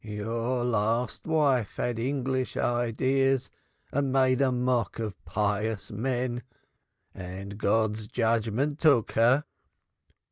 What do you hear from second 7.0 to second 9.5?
and God's judgment took her.